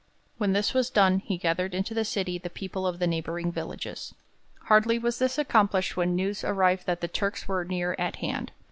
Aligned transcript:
When 0.39 0.53
this 0.53 0.73
was 0.73 0.89
done 0.89 1.19
he 1.19 1.37
gathered 1.37 1.75
into 1.75 1.93
the 1.93 2.03
city 2.03 2.39
the 2.39 2.49
people 2.49 2.87
of 2.87 2.97
the 2.97 3.05
neighbouring 3.05 3.51
villages. 3.51 4.15
Hardly 4.61 4.97
was 4.97 5.19
this 5.19 5.37
accomplished 5.37 5.95
when 5.95 6.15
news 6.15 6.43
arrived 6.43 6.87
that 6.87 7.01
the 7.01 7.07
Turks 7.07 7.47
were 7.47 7.63
near 7.63 7.95
at 7.99 8.15
hand. 8.15 8.51